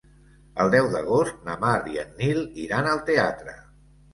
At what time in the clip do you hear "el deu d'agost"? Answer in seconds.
0.63-1.45